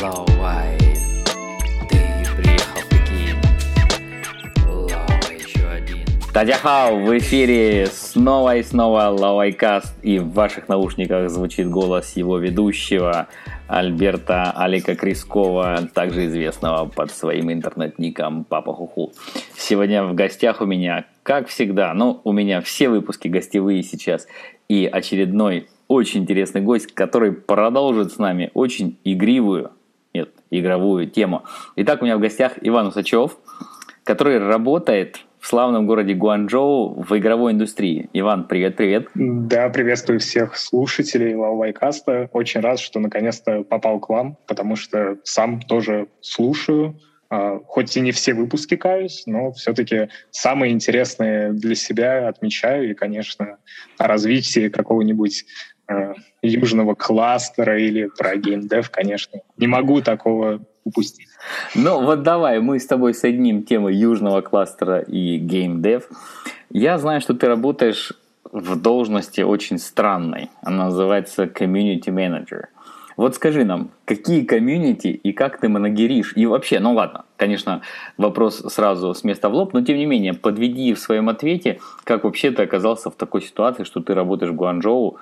[0.00, 0.78] Лаовай,
[1.88, 1.98] ты
[2.36, 3.36] приехал в Пекин.
[4.64, 5.98] Лаовай еще один.
[6.32, 13.26] 大家好, в эфире снова и снова Лаовайкаст, и в ваших наушниках звучит голос его ведущего
[13.66, 19.12] Альберта Алика Крискова, также известного под своим интернет-ником Папа Хуху.
[19.56, 24.28] Сегодня в гостях у меня, как всегда, ну, у меня все выпуски гостевые сейчас,
[24.68, 29.72] и очередной очень интересный гость, который продолжит с нами очень игривую,
[30.14, 31.44] нет, игровую тему.
[31.76, 33.36] Итак, у меня в гостях Иван Усачев,
[34.04, 38.08] который работает в славном городе Гуанчжоу в игровой индустрии.
[38.12, 39.08] Иван, привет-привет.
[39.14, 42.28] Да, приветствую всех слушателей Лаувайкаста.
[42.32, 46.98] Очень рад, что наконец-то попал к вам, потому что сам тоже слушаю.
[47.30, 52.90] А, хоть и не все выпуски каюсь, но все-таки самые интересные для себя отмечаю.
[52.90, 53.58] И, конечно,
[53.98, 55.44] о развитии какого-нибудь
[55.88, 61.28] э, южного кластера или про геймдев, конечно, не могу такого упустить.
[61.74, 66.08] Ну вот давай, мы с тобой соединим темы южного кластера и геймдев.
[66.70, 68.12] Я знаю, что ты работаешь
[68.50, 70.50] в должности очень странной.
[70.62, 72.66] Она называется community manager.
[73.16, 76.34] Вот скажи нам, какие комьюнити и как ты манагеришь?
[76.36, 77.82] И вообще, ну ладно, конечно,
[78.16, 82.22] вопрос сразу с места в лоб, но тем не менее, подведи в своем ответе, как
[82.22, 85.18] вообще ты оказался в такой ситуации, что ты работаешь в Гуанчжоу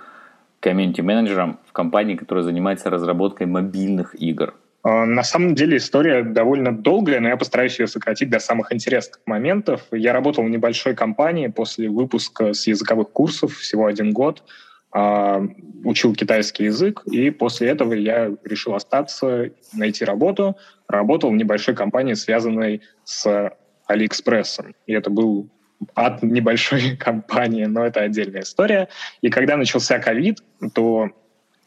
[0.66, 4.54] комьюнити-менеджером в компании, которая занимается разработкой мобильных игр.
[4.82, 9.20] А, на самом деле история довольно долгая, но я постараюсь ее сократить до самых интересных
[9.26, 9.82] моментов.
[9.92, 14.42] Я работал в небольшой компании после выпуска с языковых курсов всего один год.
[14.90, 15.40] А,
[15.84, 20.56] учил китайский язык, и после этого я решил остаться, найти работу.
[20.88, 23.52] Работал в небольшой компании, связанной с
[23.86, 24.74] Алиэкспрессом.
[24.86, 25.48] И это был
[25.94, 28.88] от небольшой компании, но это отдельная история.
[29.20, 30.38] И когда начался ковид,
[30.74, 31.10] то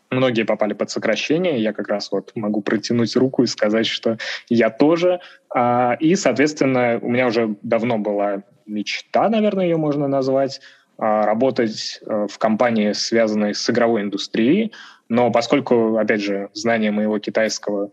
[0.10, 1.62] многие попали под сокращение.
[1.62, 4.18] Я как раз вот могу протянуть руку и сказать, что
[4.48, 5.20] я тоже.
[5.54, 10.62] А, и, соответственно, у меня уже давно была мечта, наверное, ее можно назвать,
[10.98, 14.74] а, работать э, в компании, связанной с игровой индустрией.
[15.08, 17.92] Но поскольку, опять же, знание моего китайского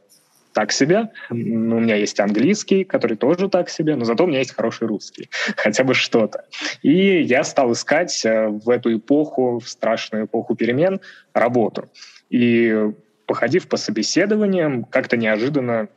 [0.56, 1.10] так себе.
[1.28, 5.28] У меня есть английский, который тоже так себе, но зато у меня есть хороший русский.
[5.56, 6.46] Хотя бы что-то.
[6.80, 11.00] И я стал искать э, в эту эпоху, в страшную эпоху перемен,
[11.34, 11.90] работу.
[12.30, 12.74] И
[13.26, 15.88] походив по собеседованиям, как-то неожиданно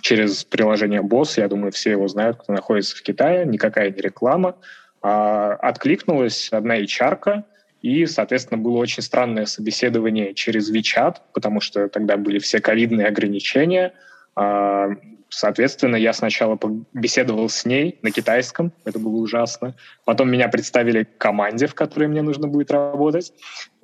[0.00, 4.56] через приложение Boss, я думаю, все его знают, кто находится в Китае, никакая не реклама,
[5.02, 7.44] а, откликнулась одна HR,
[7.84, 13.92] и, соответственно, было очень странное собеседование через WeChat, потому что тогда были все ковидные ограничения.
[14.34, 14.88] А,
[15.28, 16.58] соответственно, я сначала
[16.94, 19.74] беседовал с ней на китайском, это было ужасно.
[20.06, 23.34] Потом меня представили команде, в которой мне нужно будет работать.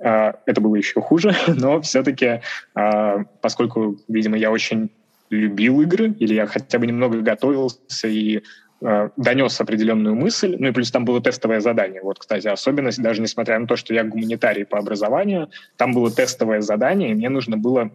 [0.02, 2.40] А, это было еще хуже, но все-таки,
[2.74, 4.90] а, поскольку, видимо, я очень
[5.28, 8.40] любил игры, или я хотя бы немного готовился и
[8.80, 12.00] донес определенную мысль, ну и плюс там было тестовое задание.
[12.02, 16.60] Вот, кстати, особенность, даже несмотря на то, что я гуманитарий по образованию, там было тестовое
[16.60, 17.90] задание, и мне нужно было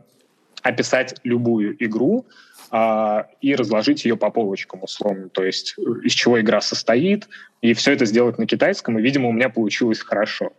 [0.62, 2.26] описать любую игру
[2.72, 7.28] а, и разложить ее по полочкам условно, то есть из чего игра состоит,
[7.62, 10.54] и все это сделать на китайском, и, видимо, у меня получилось хорошо.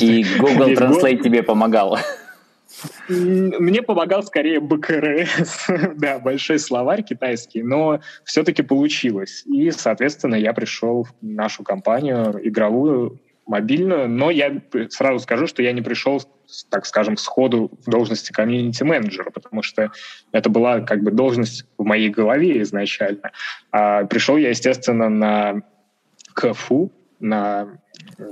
[0.00, 1.98] И Google Translate тебе помогал.
[3.08, 9.44] Мне помогал скорее БКРС, да, большой словарь китайский, но все-таки получилось.
[9.46, 15.72] И, соответственно, я пришел в нашу компанию игровую, мобильную, но я сразу скажу, что я
[15.72, 16.22] не пришел,
[16.70, 19.90] так скажем, сходу в должности комьюнити-менеджера, потому что
[20.32, 23.32] это была как бы должность в моей голове изначально.
[23.70, 25.62] А пришел я, естественно, на
[26.34, 27.68] КФУ, на
[28.18, 28.22] э,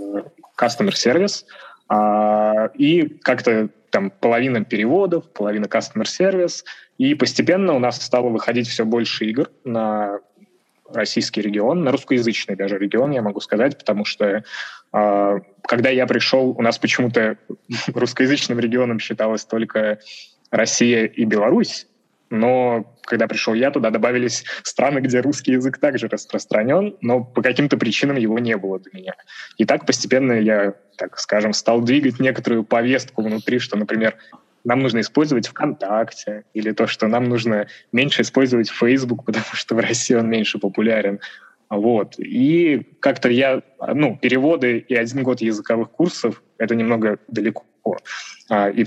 [0.59, 1.45] Customer Service,
[1.89, 6.65] а, и как-то там половина переводов, половина customer service,
[6.99, 10.19] и постепенно у нас стало выходить все больше игр на
[10.89, 14.45] российский регион, на русскоязычный даже регион, я могу сказать, потому что
[14.93, 17.37] э, когда я пришел, у нас почему-то
[17.95, 19.99] русскоязычным регионом считалось только
[20.51, 21.87] Россия и Беларусь,
[22.33, 27.77] но когда пришел я, туда добавились страны, где русский язык также распространен, но по каким-то
[27.77, 29.15] причинам его не было для меня.
[29.59, 34.17] И так постепенно я, так скажем, стал двигать некоторую повестку внутри, что, например,
[34.65, 39.81] нам нужно использовать ВКонтакте, или то, что нам нужно меньше использовать Facebook, потому что в
[39.81, 41.21] России он меньше популярен.
[41.69, 42.19] Вот.
[42.19, 47.67] И как-то я, ну, переводы и один год языковых курсов— это немного далеко.
[48.49, 48.87] А, и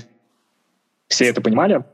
[1.08, 1.84] все это понимали,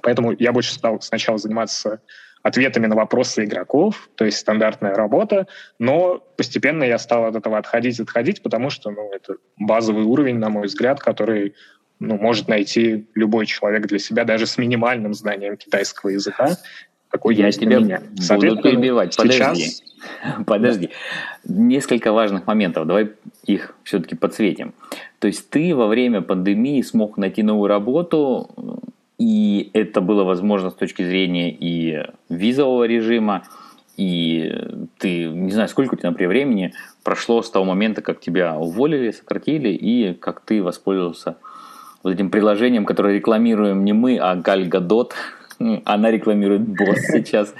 [0.00, 2.00] Поэтому я больше стал сначала заниматься
[2.42, 5.46] ответами на вопросы игроков, то есть стандартная работа,
[5.78, 10.48] но постепенно я стал от этого отходить, отходить, потому что ну, это базовый уровень, на
[10.48, 11.54] мой взгляд, который
[12.00, 16.56] ну, может найти любой человек для себя, даже с минимальным знанием китайского языка,
[17.08, 18.02] какой Я тебя меня.
[18.30, 19.14] буду перебивать.
[19.14, 19.58] Сейчас...
[19.58, 19.72] Подожди.
[20.46, 20.90] Подожди.
[21.44, 22.86] Несколько важных моментов.
[22.86, 23.12] Давай
[23.44, 24.74] их все-таки подсветим.
[25.18, 28.50] То есть ты во время пандемии смог найти новую работу,
[29.18, 33.44] и это было возможно с точки зрения и визового режима,
[33.96, 34.52] и
[34.98, 36.72] ты, не знаю, сколько у тебя, например, времени
[37.04, 41.36] прошло с того момента, как тебя уволили, сократили, и как ты воспользовался
[42.02, 45.14] вот этим приложением, которое рекламируем не мы, а Галь Гадот.
[45.84, 47.54] Она рекламирует босс сейчас.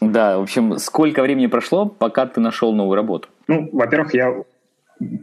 [0.00, 3.28] Да, в общем, сколько времени прошло, пока ты нашел новую работу?
[3.48, 4.44] Ну, во-первых, я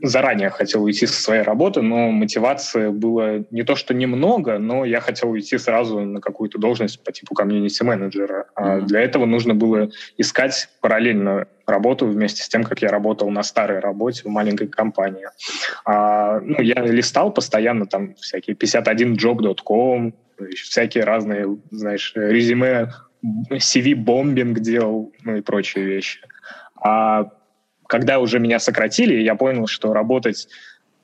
[0.01, 5.01] заранее хотел уйти со своей работы, но мотивации было не то, что немного, но я
[5.01, 8.45] хотел уйти сразу на какую-то должность по типу комьюнити-менеджера.
[8.56, 8.85] А mm-hmm.
[8.85, 13.79] для этого нужно было искать параллельно работу вместе с тем, как я работал на старой
[13.79, 15.27] работе в маленькой компании.
[15.85, 20.13] А, ну, я листал постоянно там всякие 51job.com,
[20.56, 22.94] всякие разные, знаешь, резюме,
[23.51, 26.19] CV-бомбинг делал, ну и прочие вещи.
[26.80, 27.31] А
[27.88, 30.48] когда уже меня сократили, я понял, что работать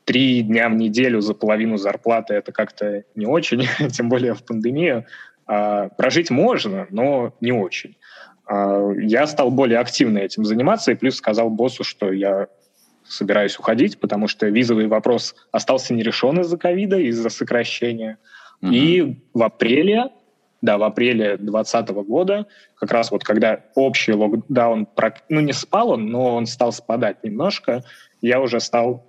[0.06, 5.06] три дня в неделю за половину зарплаты это как-то не очень, тем более в пандемию.
[5.45, 7.97] А, прожить можно, но не очень.
[8.45, 12.47] А, я стал более активно этим заниматься и плюс сказал боссу, что я
[13.06, 18.18] собираюсь уходить, потому что визовый вопрос остался нерешен из-за ковида, из-за сокращения.
[18.62, 18.74] Mm-hmm.
[18.74, 20.09] И в апреле
[20.63, 24.88] да, в апреле 2020 года, как раз вот когда общий локдаун,
[25.27, 27.83] ну не спал он, но он стал спадать немножко,
[28.21, 29.06] я уже стал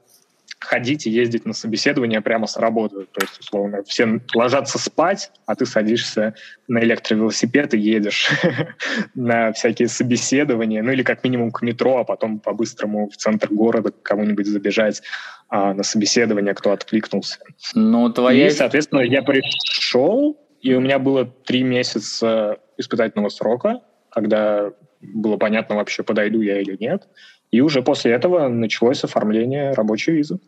[0.59, 3.07] ходить и ездить на собеседование прямо с работы.
[3.13, 6.35] То есть, условно, все ложатся спать, а ты садишься
[6.67, 8.31] на электровелосипед и едешь
[9.15, 13.93] на всякие собеседования, ну или как минимум к метро, а потом по-быстрому в центр города
[13.93, 15.03] к кому-нибудь забежать
[15.49, 17.39] а, на собеседование, кто откликнулся.
[17.75, 18.49] Ну, твоя...
[18.49, 24.71] И, соответственно, я пришел, и у меня было три месяца испытательного срока, когда
[25.03, 27.07] было понятно вообще, подойду я или нет.
[27.51, 30.39] И уже после этого началось оформление рабочей визы.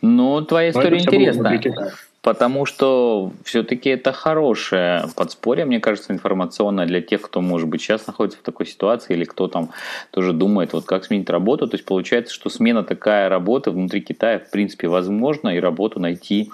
[0.00, 1.60] Ну, твоя история интересная.
[2.22, 8.06] Потому что все-таки это хорошее подспорье, мне кажется, информационное для тех, кто, может быть, сейчас
[8.06, 9.70] находится в такой ситуации, или кто там
[10.12, 11.66] тоже думает, вот как сменить работу.
[11.66, 16.50] То есть получается, что смена такая работы внутри Китая, в принципе, возможна, и работу найти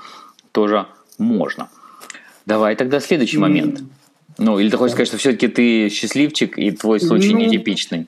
[0.51, 0.87] тоже
[1.19, 1.69] можно.
[2.49, 3.83] Давай тогда следующий момент.
[4.39, 8.07] Ну, или ты хочешь сказать, что все-таки ты счастливчик, и твой случай ну, нетипичный?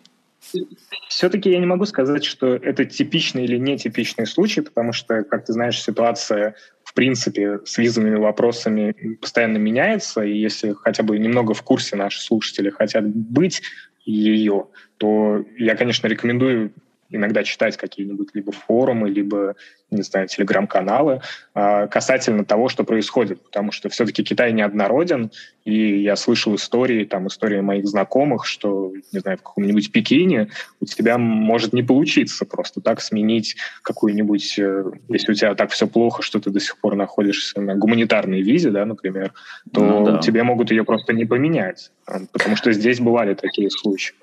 [1.09, 5.53] Все-таки я не могу сказать, что это типичный или нетипичный случай, потому что, как ты
[5.53, 6.55] знаешь, ситуация
[6.85, 12.23] в принципе с визовыми вопросами постоянно меняется, и если хотя бы немного в курсе наши
[12.23, 13.61] слушатели хотят быть
[14.07, 16.73] ее, то я, конечно, рекомендую
[17.11, 19.57] иногда читать какие-нибудь либо форумы, либо,
[19.91, 21.21] не знаю, телеграм-каналы
[21.55, 25.31] э, касательно того, что происходит, потому что все-таки Китай неоднороден,
[25.65, 30.87] и я слышал истории, там, истории моих знакомых, что, не знаю, в каком-нибудь Пекине у
[30.87, 36.23] тебя может не получиться просто так сменить какую-нибудь, э, если у тебя так все плохо,
[36.23, 39.33] что ты до сих пор находишься на гуманитарной визе, да, например,
[39.73, 40.19] то ну, да.
[40.19, 41.91] тебе могут ее просто не поменять,
[42.33, 44.15] потому что здесь бывали такие случаи.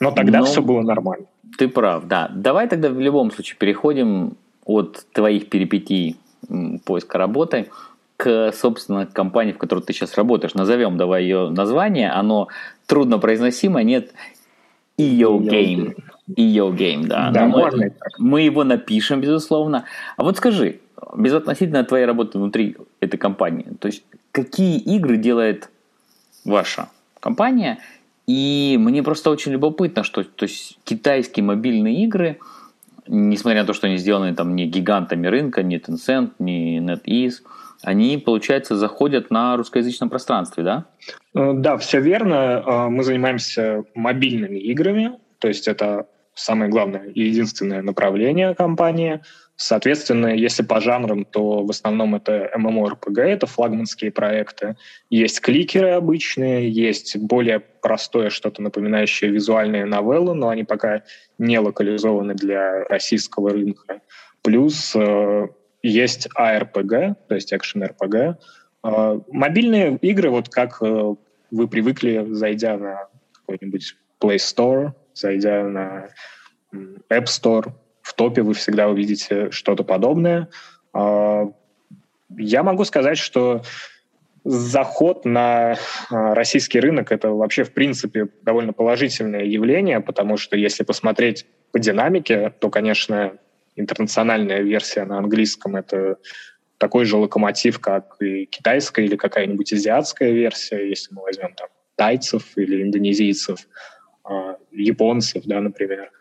[0.00, 0.44] Но тогда Но...
[0.44, 1.26] все было нормально.
[1.58, 2.30] Ты прав, да.
[2.34, 6.16] Давай тогда в любом случае переходим от твоих перипетий
[6.84, 7.70] поиска работы
[8.16, 10.54] к, собственно, компании, в которой ты сейчас работаешь.
[10.54, 12.10] Назовем давай ее название.
[12.10, 12.48] Оно
[12.86, 14.12] трудно произносимо, нет
[14.98, 15.96] EO Game.
[16.36, 17.30] EO Game, да.
[17.30, 19.84] да мы, мы его напишем, безусловно.
[20.16, 20.80] А вот скажи,
[21.16, 25.70] безотносительно твоей работы внутри этой компании, то есть какие игры делает
[26.44, 26.88] ваша
[27.20, 27.78] компания–
[28.26, 32.38] и мне просто очень любопытно, что то есть, китайские мобильные игры,
[33.06, 37.34] несмотря на то, что они сделаны там не гигантами рынка, не Tencent, не NetEase,
[37.82, 40.86] они, получается, заходят на русскоязычном пространстве, да?
[41.34, 42.62] Э, да, все верно.
[42.66, 49.20] Э, мы занимаемся мобильными играми, то есть это самое главное и единственное направление компании–
[49.56, 54.76] Соответственно, если по жанрам, то в основном это MMORPG, это флагманские проекты.
[55.08, 61.02] Есть кликеры обычные, есть более простое что-то напоминающее визуальные новеллы, но они пока
[61.38, 64.02] не локализованы для российского рынка.
[64.42, 65.48] Плюс э,
[65.82, 68.34] есть ARPG, то есть Action RPG.
[68.84, 71.14] Э, мобильные игры, вот как э,
[71.50, 76.08] вы привыкли, зайдя на какой-нибудь Play Store, зайдя на
[77.10, 77.72] App Store,
[78.06, 80.48] в топе вы всегда увидите что-то подобное.
[80.92, 81.50] А,
[82.38, 83.62] я могу сказать, что
[84.44, 85.74] заход на
[86.08, 91.80] а, российский рынок это вообще в принципе довольно положительное явление, потому что если посмотреть по
[91.80, 93.38] динамике, то, конечно,
[93.74, 96.18] интернациональная версия на английском это
[96.78, 102.52] такой же локомотив, как и китайская или какая-нибудь азиатская версия, если мы возьмем там тайцев
[102.54, 103.66] или индонезийцев,
[104.22, 106.12] а, японцев, да, например.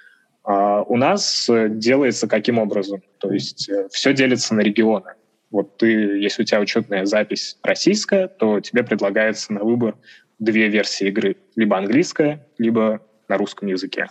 [0.45, 3.01] А у нас делается каким образом?
[3.17, 5.13] То есть э, все делится на регионы.
[5.51, 9.95] Вот ты, если у тебя учетная запись российская, то тебе предлагается на выбор
[10.37, 11.37] две версии игры.
[11.55, 14.07] Либо английская, либо на русском языке.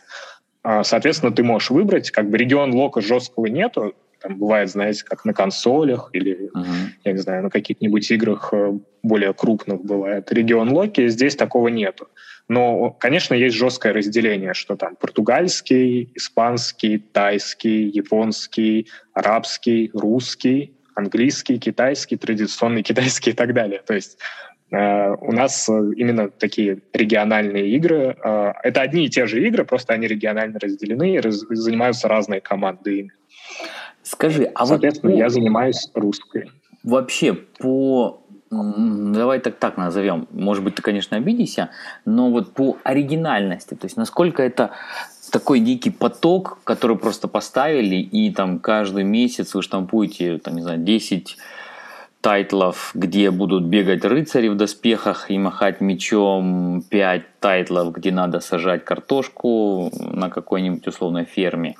[0.63, 5.27] А, соответственно, ты можешь выбрать, как бы регион лока жесткого нету, там бывает, знаете, как
[5.27, 6.65] на консолях или, uh-huh.
[7.05, 8.73] я не знаю, на каких-нибудь играх э,
[9.03, 10.33] более крупных бывает.
[10.33, 12.09] Регион Локи здесь такого нету.
[12.49, 22.17] Но, конечно, есть жесткое разделение, что там португальский, испанский, тайский, японский, арабский, русский, английский, китайский,
[22.17, 23.81] традиционный китайский и так далее.
[23.87, 24.19] То есть
[24.71, 28.17] э, у нас именно такие региональные игры.
[28.23, 32.43] Э, это одни и те же игры, просто они регионально разделены и раз, занимаются разные
[32.43, 33.13] команды ими.
[34.03, 35.19] Скажи, а Соответственно, вот...
[35.19, 36.51] я занимаюсь русской.
[36.83, 38.24] Вообще, по
[39.13, 40.27] давай так так назовем.
[40.31, 41.71] Может быть, ты, конечно, обидишься,
[42.05, 44.71] но вот по оригинальности, то есть насколько это
[45.31, 50.79] такой дикий поток, который просто поставили, и там каждый месяц вы штампуете, там, не знаю,
[50.79, 51.37] 10
[52.25, 58.83] тайтлов, где будут бегать рыцари в доспехах и махать мечом, 5 тайтлов, где надо сажать
[58.83, 61.75] картошку на какой-нибудь условной ферме.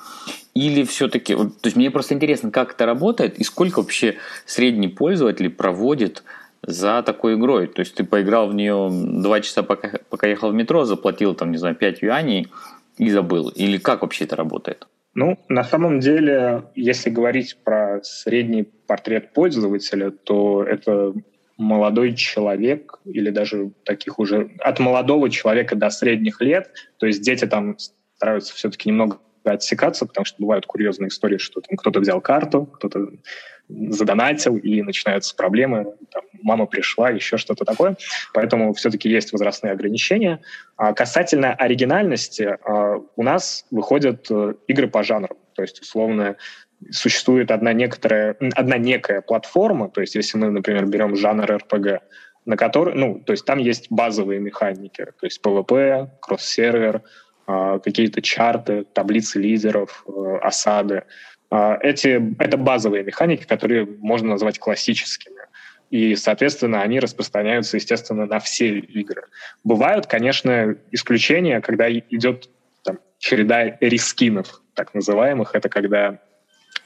[0.53, 5.49] Или все-таки, то есть мне просто интересно, как это работает и сколько вообще средний пользователь
[5.49, 6.23] проводит
[6.67, 7.67] за такой игрой.
[7.67, 11.51] То есть ты поиграл в нее 2 часа, пока, пока ехал в метро, заплатил там,
[11.51, 12.47] не знаю, 5 юаней
[12.97, 13.49] и забыл.
[13.49, 14.87] Или как вообще это работает?
[15.13, 21.13] Ну, на самом деле, если говорить про средний портрет пользователя, то это
[21.57, 26.71] молодой человек или даже таких уже от молодого человека до средних лет.
[26.97, 27.77] То есть дети там
[28.17, 33.07] стараются все-таки немного отсекаться, потому что бывают курьезные истории, что там кто-то взял карту, кто-то
[33.67, 35.95] задонатил, и начинаются проблемы.
[36.11, 37.97] Там, мама пришла, еще что-то такое.
[38.33, 40.41] Поэтому все-таки есть возрастные ограничения.
[40.77, 45.37] А касательно оригинальности, а, у нас выходят э, игры по жанру.
[45.53, 46.35] То есть, условно,
[46.91, 51.99] существует одна некоторая, одна некая платформа, то есть если мы, например, берем жанр RPG,
[52.45, 57.01] на который, ну, то есть там есть базовые механики, то есть PvP, кросс-сервер,
[57.47, 61.03] а, какие-то чарты, таблицы лидеров, э, осады.
[61.49, 65.35] А, эти, это базовые механики, которые можно назвать классическими.
[65.91, 69.25] И, соответственно, они распространяются, естественно, на все игры.
[69.63, 72.49] Бывают, конечно, исключения, когда идет
[72.83, 75.53] там, череда рискинов, так называемых.
[75.53, 76.19] Это когда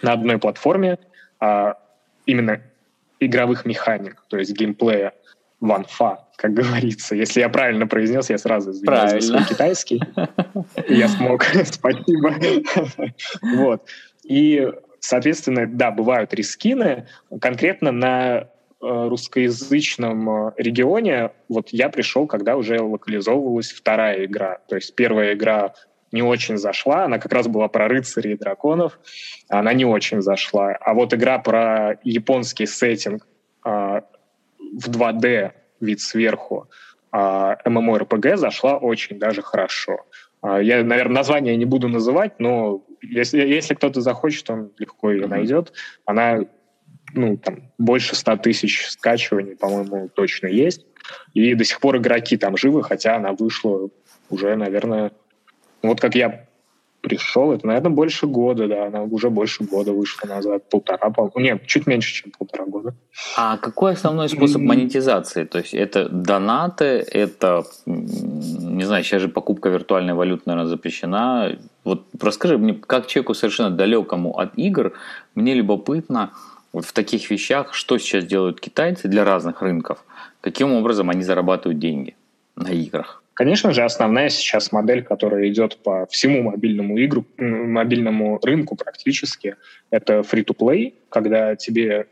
[0.01, 0.99] на одной платформе
[1.39, 1.77] а,
[2.25, 2.61] именно
[3.19, 5.13] игровых механик, то есть геймплея,
[5.59, 7.15] ванфа, как говорится.
[7.15, 10.01] Если я правильно произнес, я сразу извиняюсь за свой китайский.
[10.87, 11.43] Я смог.
[11.65, 12.33] Спасибо.
[13.57, 13.85] Вот.
[14.29, 17.07] И, соответственно, да, бывают рискины.
[17.41, 18.45] Конкретно на э,
[18.79, 24.59] русскоязычном э, регионе вот я пришел, когда уже локализовывалась вторая игра.
[24.67, 25.73] То есть первая игра
[26.11, 28.99] не очень зашла, она как раз была про рыцарей и драконов,
[29.47, 30.73] она не очень зашла.
[30.73, 33.27] А вот игра про японский сеттинг
[33.65, 36.69] э, в 2D, вид сверху,
[37.11, 40.05] а MMORPG зашла очень даже хорошо.
[40.41, 45.27] А, я, наверное, название не буду называть, но если, если кто-то захочет, он легко ее
[45.27, 45.73] найдет.
[46.05, 46.41] Она
[47.13, 50.85] ну, там, больше 100 тысяч скачиваний, по-моему, точно есть.
[51.33, 53.89] И до сих пор игроки там живы, хотя она вышла
[54.29, 55.11] уже, наверное,
[55.81, 56.45] вот как я
[57.09, 61.31] пришел, это, наверное, больше года, да, она уже больше года вышла назад, полтора, пол...
[61.35, 62.93] нет, чуть меньше, чем полтора года.
[63.35, 65.45] А какой основной способ монетизации?
[65.45, 71.57] То есть это донаты, это, не знаю, сейчас же покупка виртуальной валюты, наверное, запрещена.
[71.83, 74.93] Вот расскажи мне, как человеку совершенно далекому от игр,
[75.35, 76.31] мне любопытно
[76.71, 80.03] вот в таких вещах, что сейчас делают китайцы для разных рынков,
[80.41, 82.15] каким образом они зарабатывают деньги
[82.55, 83.23] на играх.
[83.39, 89.55] Конечно же, основная сейчас модель, которая идет по всему мобильному игру, мобильному рынку практически,
[89.91, 92.07] это free-to-play, когда тебе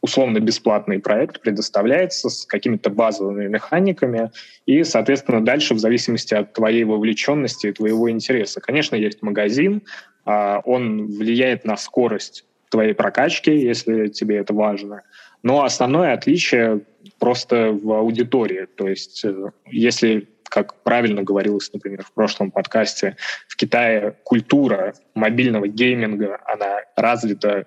[0.00, 4.30] условно бесплатный проект предоставляется с какими-то базовыми механиками,
[4.64, 8.60] и, соответственно, дальше в зависимости от твоей вовлеченности и твоего интереса.
[8.60, 9.82] Конечно, есть магазин,
[10.24, 15.02] а, он влияет на скорость твоей прокачки, если тебе это важно.
[15.42, 16.82] Но основное отличие
[17.18, 18.66] просто в аудитории.
[18.76, 25.68] То есть э, если как правильно говорилось, например, в прошлом подкасте, в Китае культура мобильного
[25.68, 27.66] гейминга, она развита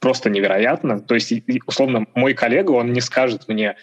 [0.00, 1.00] просто невероятно.
[1.00, 1.32] То есть,
[1.66, 3.76] условно, мой коллега, он не скажет мне,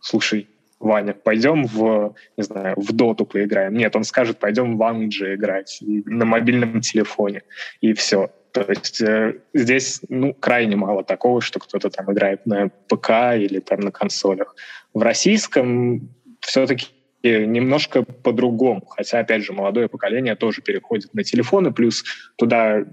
[0.00, 0.48] слушай,
[0.80, 3.74] Ваня, пойдем в, не знаю, в доту поиграем.
[3.74, 7.42] Нет, он скажет, пойдем в Анджи играть на мобильном телефоне.
[7.80, 8.30] И все.
[8.52, 13.60] То есть э, здесь ну, крайне мало такого, что кто-то там играет на ПК или
[13.60, 14.54] там на консолях.
[14.94, 16.08] В российском
[16.40, 16.86] все-таки
[17.22, 18.86] немножко по-другому.
[18.86, 22.04] Хотя, опять же, молодое поколение тоже переходит на телефоны, плюс
[22.36, 22.84] туда,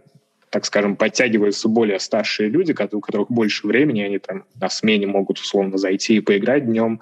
[0.50, 5.40] так скажем, подтягиваются более старшие люди, у которых больше времени, они там на смене могут
[5.40, 7.02] условно зайти и поиграть днем.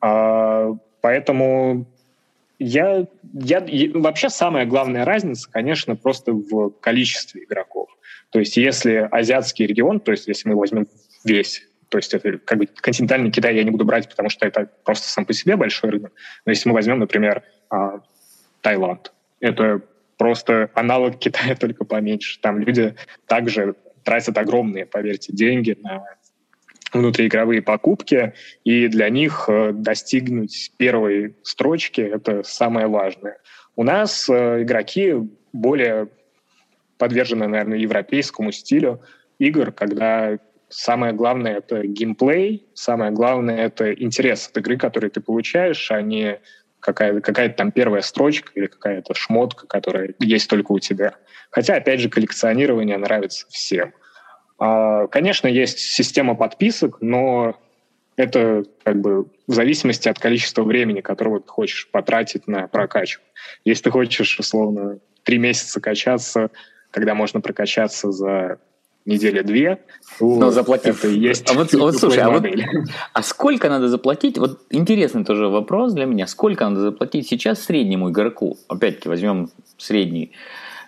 [0.00, 1.86] А, поэтому
[2.58, 7.81] я, я, вообще самая главная разница, конечно, просто в количестве игроков.
[8.32, 10.88] То есть если азиатский регион, то есть если мы возьмем
[11.24, 11.62] весь
[11.92, 15.08] то есть это как бы континентальный Китай я не буду брать, потому что это просто
[15.08, 16.14] сам по себе большой рынок.
[16.46, 18.00] Но если мы возьмем, например, а,
[18.62, 19.82] Таиланд, это
[20.16, 22.40] просто аналог Китая, только поменьше.
[22.40, 22.94] Там люди
[23.26, 23.74] также
[24.04, 26.02] тратят огромные, поверьте, деньги на
[26.94, 28.32] внутриигровые покупки,
[28.64, 33.36] и для них э, достигнуть первой строчки— это самое важное.
[33.76, 35.14] У нас э, игроки
[35.52, 36.08] более
[37.02, 39.00] подвержены, наверное, европейскому стилю
[39.40, 40.38] игр, когда
[40.74, 46.40] Самое главное— это геймплей, самое главное— это интерес от игры, который ты получаешь, а не
[46.80, 51.16] какая-то какая там первая строчка или какая-то шмотка, которая есть только у тебя.
[51.50, 53.92] Хотя, опять же, коллекционирование нравится всем.
[54.58, 57.60] А, конечно, есть система подписок, но
[58.16, 63.22] это как бы в зависимости от количества времени, которого ты хочешь потратить на прокачку.
[63.66, 66.50] Если ты хочешь, условно, три месяца качаться,
[66.92, 68.58] когда можно прокачаться за
[69.04, 69.82] недели две,
[70.20, 71.04] но заплатив.
[71.04, 72.44] Это есть а вот, вот слушай, а, вот,
[73.12, 74.38] а сколько надо заплатить?
[74.38, 76.28] Вот интересный тоже вопрос для меня.
[76.28, 78.58] Сколько надо заплатить сейчас среднему игроку?
[78.68, 80.32] Опять-таки возьмем средний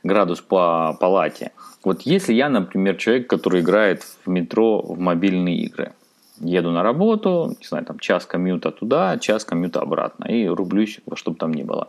[0.04, 1.50] градус по палате.
[1.82, 5.92] Вот если я, например, человек, который играет в метро в мобильные игры,
[6.40, 11.16] еду на работу, не знаю, там час комьюта туда, час комьюта обратно, и рублюсь во
[11.16, 11.88] что бы там ни было.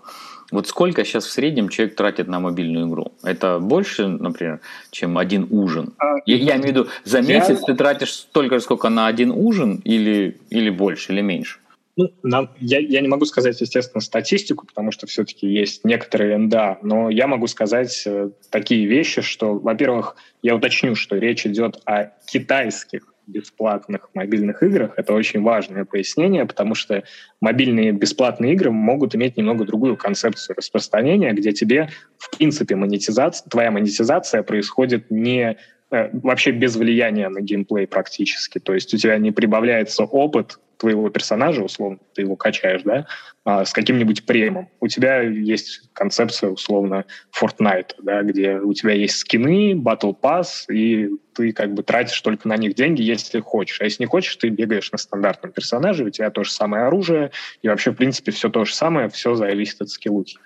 [0.51, 3.13] Вот сколько сейчас в среднем человек тратит на мобильную игру?
[3.23, 4.59] Это больше, например,
[4.91, 5.93] чем один ужин?
[5.97, 7.65] А, я, я имею в виду, за месяц я...
[7.65, 11.59] ты тратишь столько же, сколько на один ужин, или, или больше, или меньше?
[11.97, 16.79] Ну, нам, я, я не могу сказать, естественно, статистику, потому что все-таки есть некоторые НДА,
[16.81, 22.11] но я могу сказать э, такие вещи, что, во-первых, я уточню, что речь идет о
[22.27, 24.93] китайских бесплатных мобильных играх.
[24.97, 27.03] Это очень важное пояснение, потому что
[27.41, 33.71] мобильные бесплатные игры могут иметь немного другую концепцию распространения, где тебе, в принципе, монетизация, твоя
[33.71, 35.57] монетизация происходит не
[35.91, 38.59] э, вообще без влияния на геймплей практически.
[38.59, 43.05] То есть у тебя не прибавляется опыт твоего персонажа, условно, ты его качаешь, да,
[43.43, 44.69] а, с каким-нибудь премом.
[44.79, 51.09] У тебя есть концепция, условно, Fortnite, да, где у тебя есть скины, Battle Pass, и
[51.33, 53.81] ты как бы тратишь только на них деньги, если хочешь.
[53.81, 57.31] А если не хочешь, ты бегаешь на стандартном персонаже, у тебя то же самое оружие,
[57.61, 60.37] и вообще, в принципе, все то же самое, все зависит от скиллухи.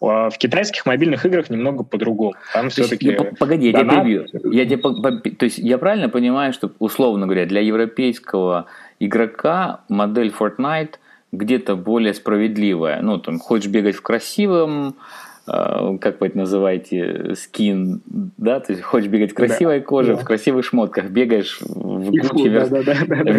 [0.00, 2.34] А в китайских мобильных играх немного по-другому.
[2.52, 3.16] Там все-таки...
[3.18, 4.06] Ну, погоди, донат...
[4.06, 4.52] я тебя перебью.
[4.52, 8.66] Я тебе, то есть я правильно понимаю, что, условно говоря, для европейского
[9.00, 10.94] игрока модель Fortnite
[11.32, 13.00] где-то более справедливая.
[13.02, 14.96] Ну, там, хочешь бегать в красивом,
[15.46, 20.14] э, как вы это называете, скин, да, то есть хочешь бегать в красивой да, коже,
[20.14, 20.22] да.
[20.22, 22.68] в красивых шмотках, бегаешь в Гуччи, Вер...
[22.68, 23.30] да, да, да, да.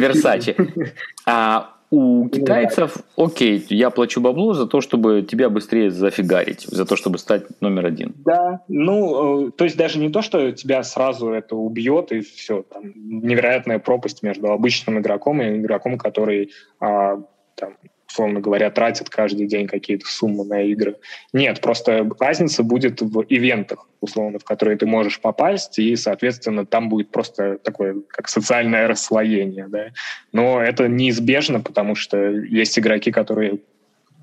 [1.25, 6.95] А у китайцев, окей, я плачу бабло за то, чтобы тебя быстрее зафигарить, за то,
[6.95, 8.13] чтобы стать номер один.
[8.25, 12.63] Да, ну, э, то есть даже не то, что тебя сразу это убьет, и все,
[12.63, 17.21] там, невероятная пропасть между обычным игроком и игроком, который а,
[17.55, 17.73] там,
[18.09, 20.95] условно говоря, тратят каждый день какие-то суммы на игры.
[21.31, 26.89] Нет, просто разница будет в ивентах, условно, в которые ты можешь попасть, и, соответственно, там
[26.89, 29.87] будет просто такое, как социальное расслоение, да.
[30.31, 33.59] Но это неизбежно, потому что есть игроки, которые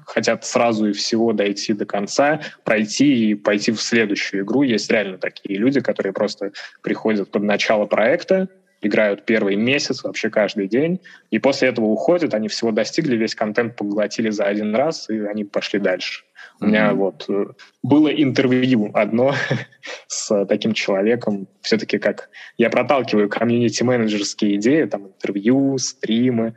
[0.05, 4.62] хотят сразу и всего дойти до конца, пройти и пойти в следующую игру.
[4.62, 8.49] Есть реально такие люди, которые просто приходят под начало проекта,
[8.83, 13.77] играют первый месяц вообще каждый день, и после этого уходят, они всего достигли, весь контент
[13.77, 16.25] поглотили за один раз, и они пошли дальше.
[16.25, 16.65] Mm-hmm.
[16.65, 17.47] У меня вот э,
[17.83, 19.35] было интервью одно
[20.07, 26.55] с таким человеком, все-таки как я проталкиваю комьюнити-менеджерские идеи, там интервью, стримы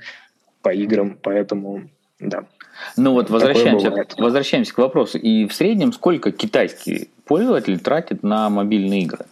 [0.61, 2.45] по играм, поэтому да.
[2.97, 5.17] Ну вот возвращаемся, возвращаемся к вопросу.
[5.17, 9.25] И в среднем сколько китайский пользователь тратит на мобильные игры?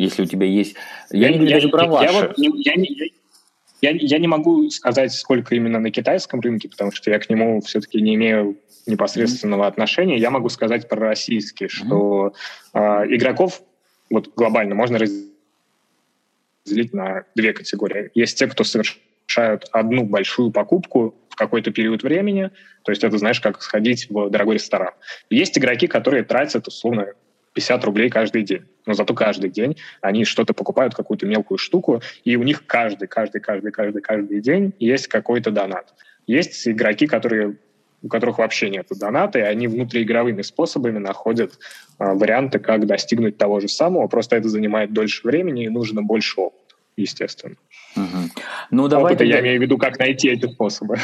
[0.00, 0.76] Если у тебя есть...
[1.10, 2.12] Я, я не говорю даже про ваши.
[2.12, 3.06] Я, вот, я, я,
[3.82, 7.60] я, я не могу сказать, сколько именно на китайском рынке, потому что я к нему
[7.60, 9.68] все-таки не имею непосредственного mm-hmm.
[9.68, 10.18] отношения.
[10.18, 12.32] Я могу сказать про российский, что
[12.72, 13.04] mm-hmm.
[13.04, 13.62] э, игроков
[14.08, 18.10] вот глобально можно разделить на две категории.
[18.14, 22.50] Есть те, кто совершают одну большую покупку в какой-то период времени,
[22.84, 24.92] то есть это, знаешь, как сходить в дорогой ресторан.
[25.28, 27.08] Есть игроки, которые тратят, условно,
[27.54, 28.64] 50 рублей каждый день.
[28.86, 33.40] Но зато каждый день они что-то покупают, какую-то мелкую штуку, и у них каждый, каждый,
[33.40, 35.94] каждый, каждый, каждый день есть какой-то донат.
[36.26, 37.56] Есть игроки, которые
[38.02, 41.58] у которых вообще нет доната, и они внутриигровыми способами находят
[41.98, 44.06] а, варианты, как достигнуть того же самого.
[44.08, 47.56] Просто это занимает дольше времени и нужно больше опыта, естественно.
[47.96, 48.30] Угу.
[48.70, 49.34] Ну, давай Опыта тогда...
[49.34, 50.96] я имею в виду, как найти эти способы.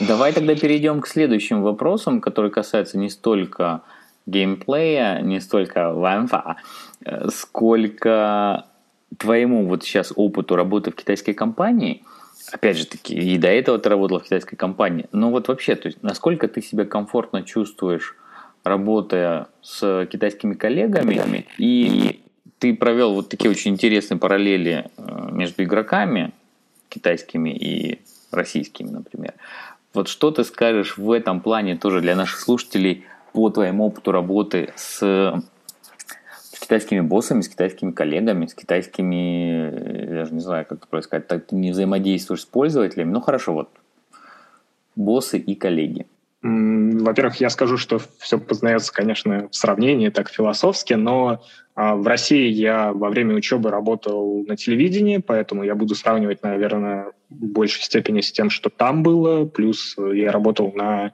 [0.00, 3.82] Давай тогда перейдем к следующим вопросам, которые касаются не столько
[4.26, 6.56] геймплея, не столько ванфа,
[7.04, 8.66] э, сколько
[9.18, 12.02] твоему вот сейчас опыту работы в китайской компании,
[12.52, 15.88] опять же таки, и до этого ты работал в китайской компании, но вот вообще, то
[15.88, 18.16] есть насколько ты себя комфортно чувствуешь,
[18.64, 22.22] работая с китайскими коллегами, и
[22.58, 26.32] ты провел вот такие очень интересные параллели э, между игроками
[26.88, 29.34] китайскими и российскими, например.
[29.92, 34.72] Вот что ты скажешь в этом плане тоже для наших слушателей по твоему опыту работы
[34.76, 40.86] с, с китайскими боссами, с китайскими коллегами, с китайскими, я даже не знаю, как это
[40.86, 43.10] происходит, так ты не взаимодействуешь с пользователями.
[43.10, 43.68] Ну хорошо, вот
[44.94, 46.06] боссы и коллеги.
[46.42, 51.42] Во-первых, я скажу, что все познается, конечно, в сравнении, так философски, но
[51.74, 57.06] а, в России я во время учебы работал на телевидении, поэтому я буду сравнивать, наверное,
[57.30, 59.44] в большей степени с тем, что там было.
[59.44, 61.12] Плюс я работал на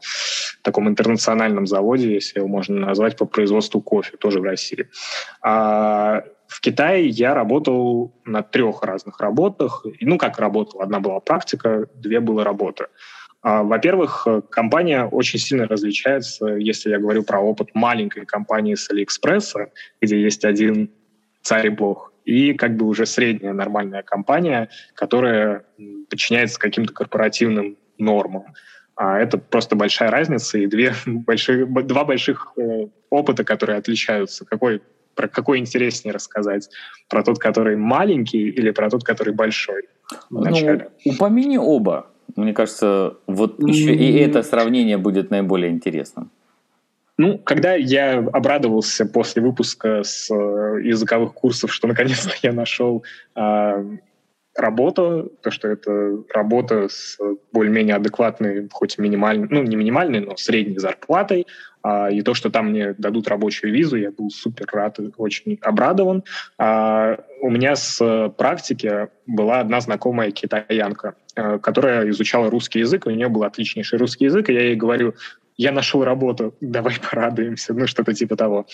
[0.62, 4.88] таком интернациональном заводе, если его можно назвать, по производству кофе, тоже в России.
[5.42, 9.86] А в Китае я работал на трех разных работах.
[10.00, 10.80] Ну, как работал?
[10.80, 12.86] Одна была практика, две было работы.
[13.42, 19.70] А, во-первых, компания очень сильно различается, если я говорю про опыт маленькой компании с Алиэкспресса,
[20.00, 20.90] где есть один
[21.40, 25.64] царь и бог, и как бы уже средняя нормальная компания, которая
[26.08, 28.44] подчиняется каким-то корпоративным нормам.
[28.94, 34.44] А это просто большая разница и две больших, два больших э, опыта, которые отличаются.
[34.44, 34.80] Какой,
[35.14, 36.70] про какой интереснее рассказать?
[37.08, 39.88] Про тот, который маленький или про тот, который большой?
[40.30, 40.44] Ну,
[41.04, 42.10] упомяни оба.
[42.36, 46.30] Мне кажется, вот еще и это сравнение будет наиболее интересным.
[47.20, 53.04] Ну, когда я обрадовался после выпуска с э, языковых курсов, что наконец-то я нашел
[53.36, 53.96] э,
[54.56, 57.18] работу, то, что это работа с
[57.52, 61.46] более-менее адекватной, хоть минимальной, ну, не минимальной, но средней зарплатой,
[61.82, 65.58] а, и то, что там мне дадут рабочую визу, я был супер рад и очень
[65.62, 66.24] обрадован.
[66.58, 73.10] А, у меня с практики была одна знакомая китаянка, а, которая изучала русский язык, у
[73.10, 75.14] нее был отличнейший русский язык, и я ей говорю,
[75.60, 78.66] я нашел работу, давай порадуемся, ну что-то типа того.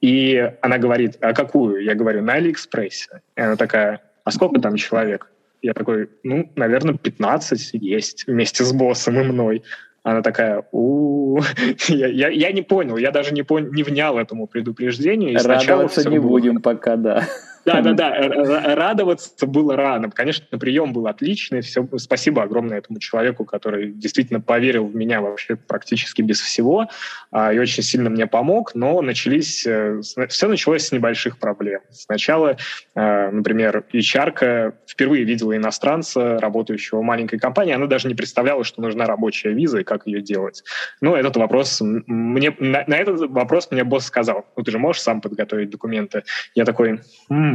[0.00, 1.84] И она говорит, а какую?
[1.84, 3.20] Я говорю, на Алиэкспрессе.
[3.36, 5.30] И она такая, а сколько там человек?
[5.60, 9.62] Я такой, ну, наверное, 15 есть вместе с боссом и мной.
[10.04, 11.38] Она такая, у,
[11.88, 13.70] я, я, я не понял, я даже не, пон...
[13.70, 15.32] не внял этому предупреждению.
[15.32, 16.28] И Радоваться не было...
[16.28, 17.28] будем пока, да.
[17.64, 18.74] Да, да, да.
[18.74, 20.10] Радоваться было рано.
[20.10, 21.60] Конечно, прием был отличный.
[21.60, 26.88] Все, спасибо огромное этому человеку, который действительно поверил в меня вообще практически без всего
[27.30, 28.74] а, и очень сильно мне помог.
[28.74, 31.80] Но начались, э, все началось с небольших проблем.
[31.90, 32.56] Сначала,
[32.94, 37.74] э, например, HR впервые видела иностранца, работающего в маленькой компании.
[37.74, 40.64] Она даже не представляла, что нужна рабочая виза и как ее делать.
[41.00, 45.02] Но этот вопрос мне на, на этот вопрос мне босс сказал: "Ну ты же можешь
[45.02, 47.00] сам подготовить документы?" Я такой.
[47.30, 47.51] М-м,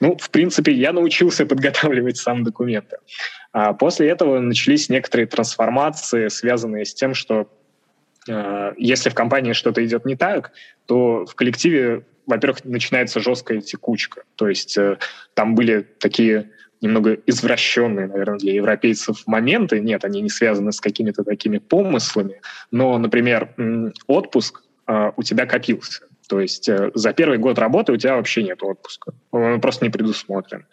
[0.00, 2.98] ну, в принципе, я научился подготавливать сам документы.
[3.52, 7.48] А после этого начались некоторые трансформации, связанные с тем, что
[8.28, 10.52] э, если в компании что-то идет не так,
[10.86, 14.22] то в коллективе, во-первых, начинается жесткая текучка.
[14.36, 14.98] То есть э,
[15.34, 16.50] там были такие
[16.80, 19.80] немного извращенные, наверное, для европейцев моменты.
[19.80, 22.40] Нет, они не связаны с какими-то такими помыслами.
[22.70, 23.54] Но, например,
[24.06, 26.04] отпуск э, у тебя копился.
[26.30, 29.12] То есть э, за первый год работы у тебя вообще нет отпуска.
[29.32, 30.64] Он просто не предусмотрен.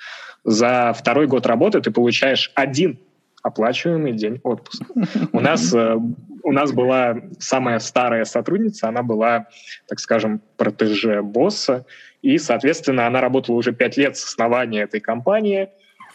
[0.44, 3.00] За второй год работы ты получаешь один
[3.42, 4.86] оплачиваемый день отпуска.
[5.32, 5.98] У нас, э,
[6.44, 9.48] у нас была самая старая сотрудница, она была,
[9.88, 11.88] так скажем, протеже босса,
[12.22, 15.70] и, соответственно, она работала уже пять лет с основания этой компании,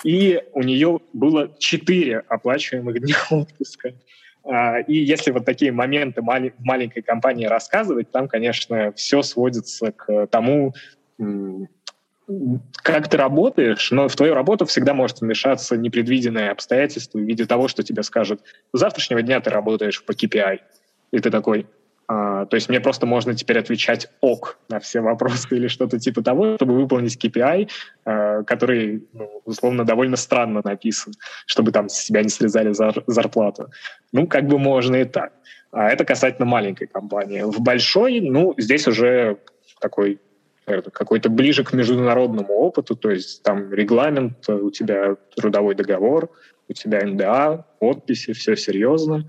[0.04, 3.92] и у нее было четыре оплачиваемых дня отпуска.
[4.44, 6.24] А, и если вот такие моменты в
[6.58, 10.74] маленькой компании рассказывать, там, конечно, все сводится к тому,
[12.82, 17.68] как ты работаешь, но в твою работу всегда может вмешаться непредвиденное обстоятельство в виде того,
[17.68, 20.60] что тебе скажут, с завтрашнего дня ты работаешь по KPI.
[21.12, 21.66] И ты такой,
[22.08, 26.22] а, то есть мне просто можно теперь отвечать ок на все вопросы или что-то типа
[26.22, 27.68] того, чтобы выполнить KPI,
[28.04, 31.14] а, который, ну, условно, довольно странно написан,
[31.46, 33.70] чтобы там с себя не срезали зар- зарплату.
[34.12, 35.32] Ну, как бы можно и так.
[35.70, 37.42] А это касательно маленькой компании.
[37.42, 39.38] В большой, ну, здесь уже
[39.80, 40.20] такой
[40.64, 46.30] какой-то ближе к международному опыту, то есть там регламент, у тебя трудовой договор,
[46.68, 49.28] у тебя НДА, подписи, все серьезно.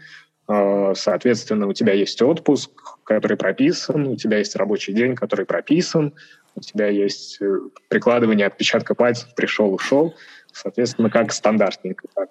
[0.53, 2.69] А, соответственно, у тебя есть отпуск,
[3.03, 6.13] который прописан, у тебя есть рабочий день, который прописан,
[6.55, 10.13] у тебя есть э, прикладывание отпечатка пальцев, пришел, ушел.
[10.51, 12.07] Соответственно, как стандартненько.
[12.13, 12.29] Так.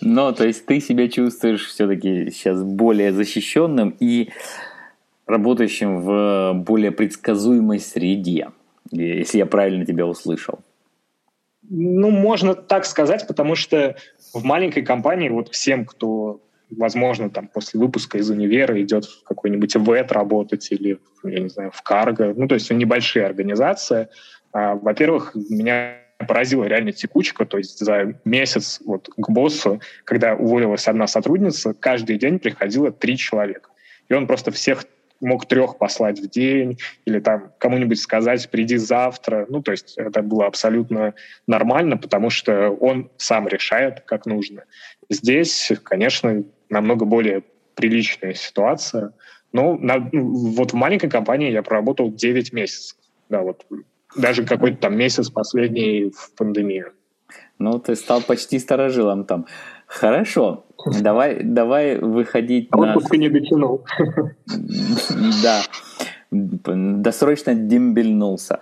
[0.00, 4.30] Ну, то есть ты себя чувствуешь все-таки сейчас более защищенным и
[5.26, 8.50] работающим в более предсказуемой среде,
[8.92, 10.60] если я правильно тебя услышал.
[11.68, 13.96] Ну, можно так сказать, потому что
[14.32, 19.76] в маленькой компании вот всем, кто, возможно, там после выпуска из универа идет в какой-нибудь
[19.76, 24.08] ВЭТ работать или, я не знаю, в Карго, ну, то есть небольшие организации,
[24.52, 30.86] а, во-первых, меня поразила реально текучка, то есть за месяц вот к боссу, когда уволилась
[30.86, 33.70] одна сотрудница, каждый день приходило три человека.
[34.08, 34.84] И он просто всех
[35.20, 39.46] мог трех послать в день или там кому-нибудь сказать «приди завтра».
[39.48, 41.14] Ну, то есть это было абсолютно
[41.46, 44.64] нормально, потому что он сам решает, как нужно.
[45.08, 47.42] Здесь, конечно, намного более
[47.74, 49.12] приличная ситуация.
[49.52, 52.96] Но на, вот в маленькой компании я проработал 9 месяцев.
[53.28, 53.66] Да, вот
[54.16, 56.92] даже какой-то там месяц последний в пандемию.
[57.58, 59.46] Ну, ты стал почти старожилом там.
[59.86, 60.66] Хорошо,
[61.00, 62.94] давай, давай выходить а на...
[62.94, 63.84] Отпуск не дотянул.
[65.42, 65.62] Да,
[66.30, 68.60] досрочно дембельнулся.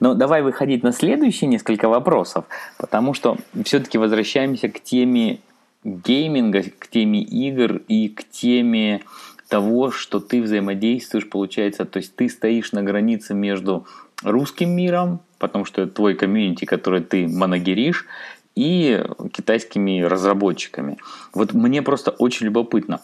[0.00, 2.46] Но давай выходить на следующие несколько вопросов,
[2.78, 5.40] потому что все-таки возвращаемся к теме
[5.84, 9.02] гейминга, к теме игр и к теме
[9.48, 13.86] того, что ты взаимодействуешь, получается, то есть ты стоишь на границе между
[14.22, 18.06] русским миром, потому что это твой комьюнити, который ты манагеришь,
[18.54, 20.98] и китайскими разработчиками.
[21.32, 23.00] Вот мне просто очень любопытно,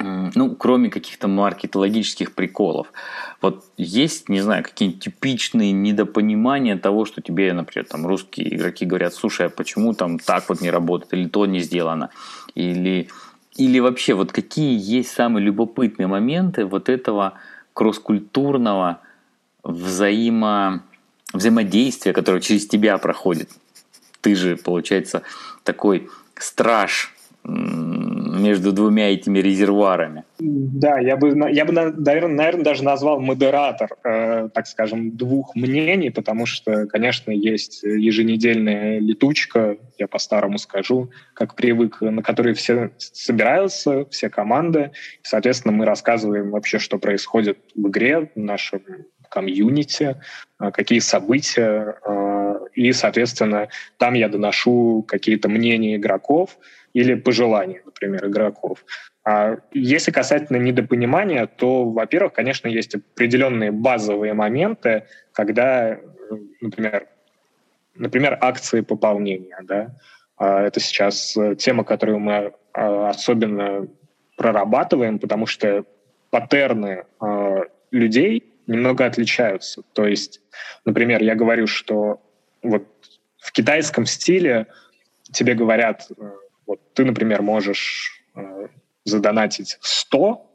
[0.00, 2.92] ну, кроме каких-то маркетологических приколов,
[3.42, 9.14] вот есть, не знаю, какие-нибудь типичные недопонимания того, что тебе, например, там русские игроки говорят,
[9.14, 12.10] слушай, а почему там так вот не работает, или то не сделано,
[12.54, 13.08] или,
[13.56, 17.34] или вообще вот какие есть самые любопытные моменты вот этого
[17.74, 19.00] кросс-культурного
[19.62, 20.82] взаимо,
[21.32, 23.50] взаимодействия, которое через тебя проходит?
[24.22, 25.22] Ты же, получается,
[25.62, 27.14] такой страж
[28.40, 30.24] между двумя этими резервуарами.
[30.38, 36.46] Да, я бы, я бы наверное, даже назвал модератор, э, так скажем, двух мнений, потому
[36.46, 44.30] что, конечно, есть еженедельная летучка, я по-старому скажу, как привык, на которой все собираются, все
[44.30, 44.92] команды.
[45.22, 48.82] Соответственно, мы рассказываем вообще, что происходит в игре, в нашем
[49.30, 50.16] комьюнити,
[50.60, 52.40] э, какие события, э,
[52.74, 56.58] и, соответственно, там я доношу какие-то мнения игроков
[56.92, 58.84] или пожелания, например, игроков.
[59.24, 65.98] А если касательно недопонимания, то, во-первых, конечно, есть определенные базовые моменты, когда,
[66.60, 67.06] например,
[67.94, 69.58] например акции пополнения.
[69.62, 69.94] Да?
[70.36, 73.86] А это сейчас тема, которую мы а, особенно
[74.36, 75.84] прорабатываем, потому что
[76.30, 77.04] паттерны
[77.90, 79.82] людей немного отличаются.
[79.92, 80.40] То есть,
[80.84, 82.22] например, я говорю, что
[82.62, 82.86] вот
[83.38, 84.66] в китайском стиле
[85.32, 86.30] тебе говорят, э,
[86.70, 88.68] вот ты, например, можешь э,
[89.04, 90.48] задонатить 100,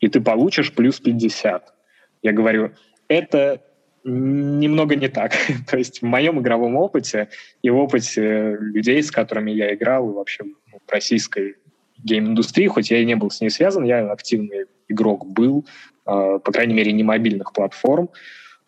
[0.00, 1.72] и ты получишь плюс 50.
[2.20, 2.72] Я говорю,
[3.08, 3.62] это
[4.04, 5.32] немного не так.
[5.70, 7.30] То есть в моем игровом опыте
[7.62, 11.56] и в опыте людей, с которыми я играл, и вообще в российской
[12.04, 15.64] гейм-индустрии, хоть я и не был с ней связан, я активный игрок был,
[16.04, 18.10] э, по крайней мере, не мобильных платформ.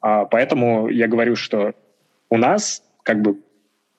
[0.02, 1.74] Э, поэтому я говорю, что
[2.30, 3.42] у нас, как бы,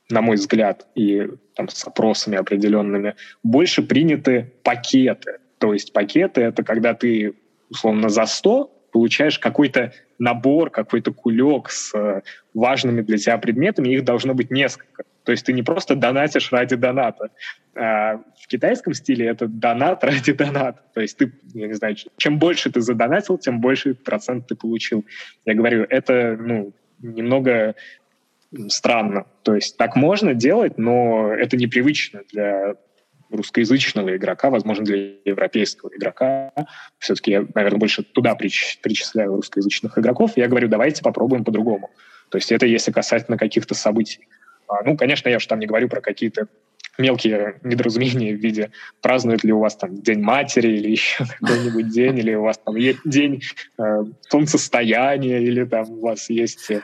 [0.09, 5.39] на мой взгляд, и там, с опросами определенными, больше приняты пакеты.
[5.57, 7.33] То есть пакеты— это когда ты,
[7.69, 12.21] условно, за 100 получаешь какой-то набор, какой-то кулек с э,
[12.53, 15.03] важными для тебя предметами, их должно быть несколько.
[15.25, 17.29] То есть ты не просто донатишь ради доната.
[17.75, 20.81] А в китайском стиле это донат ради доната.
[20.93, 25.03] То есть ты, я не знаю, чем больше ты задонатил, тем больше процент ты получил.
[25.45, 27.75] Я говорю, это ну, немного
[28.67, 29.25] странно.
[29.43, 32.75] То есть так можно делать, но это непривычно для
[33.29, 36.51] русскоязычного игрока, возможно, для европейского игрока.
[36.99, 40.33] Все-таки я, наверное, больше туда причисляю русскоязычных игроков.
[40.35, 41.89] Я говорю, давайте попробуем по-другому.
[42.29, 44.27] То есть это если касательно каких-то событий.
[44.67, 46.47] А, ну, конечно, я уж там не говорю про какие-то
[46.97, 52.19] мелкие недоразумения в виде празднует ли у вас там День матери или еще какой-нибудь день,
[52.19, 53.41] или у вас там есть день
[53.77, 56.81] э, солнцестояния, или там у вас есть э,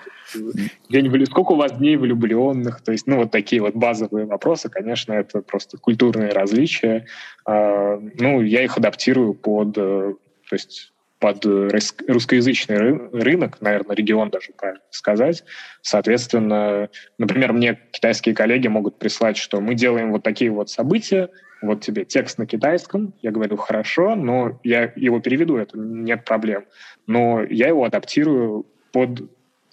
[0.90, 5.14] день сколько у вас дней влюбленных, то есть, ну, вот такие вот базовые вопросы, конечно,
[5.14, 7.06] это просто культурные различия.
[7.48, 10.14] Э, ну, я их адаптирую под, э,
[10.50, 12.78] то есть, под русскоязычный
[13.12, 15.44] рынок, наверное, регион даже правильно сказать.
[15.84, 21.30] Соответственно, например, мне китайские коллеги могут прислать, что мы делаем вот такие вот события,
[21.62, 26.66] вот тебе текст на китайском, я говорю, хорошо, но я его переведу, это нет проблем.
[27.06, 29.30] Но я его адаптирую под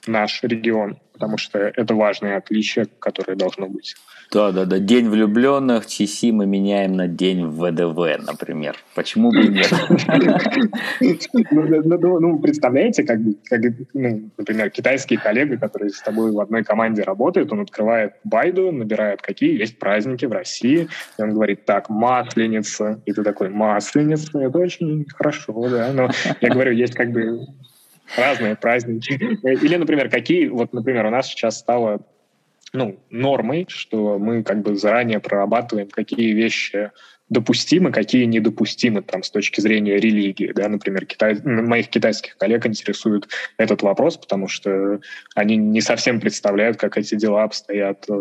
[0.09, 3.95] наш регион, потому что это важное отличие, которое должно быть.
[4.31, 4.79] Да, да, да.
[4.79, 8.77] День влюбленных Чиси мы меняем на день ВДВ, например.
[8.95, 9.71] Почему бы нет?
[11.51, 11.63] Ну,
[11.99, 13.19] ну, ну, представляете, как,
[13.95, 19.59] например, китайский коллега, который с тобой в одной команде работает, он открывает Байду, набирает, какие
[19.59, 25.07] есть праздники в России, и он говорит, так, масленица, и ты такой, масленица, это очень
[25.17, 27.47] хорошо, да, но я говорю, есть как бы
[28.17, 29.13] разные праздники.
[29.13, 32.01] Или, например, какие, вот, например, у нас сейчас стало
[32.73, 36.91] ну, нормой, что мы как бы заранее прорабатываем, какие вещи
[37.29, 40.53] допустимы, какие недопустимы там с точки зрения религии.
[40.55, 40.69] Да?
[40.69, 41.39] Например, китай...
[41.43, 45.01] моих китайских коллег интересует этот вопрос, потому что
[45.35, 48.13] они не совсем представляют, как эти дела обстоят э,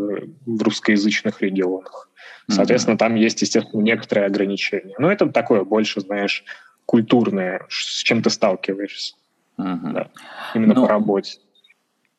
[0.46, 2.10] в русскоязычных регионах.
[2.50, 3.00] Соответственно, mm-hmm.
[3.00, 4.96] там есть, естественно, некоторые ограничения.
[5.00, 6.44] Но это такое больше, знаешь,
[6.86, 9.16] культурное, с чем ты сталкиваешься.
[9.60, 9.94] Mm-hmm.
[9.94, 10.08] Да.
[10.54, 10.82] Именно Но...
[10.84, 11.40] по работе.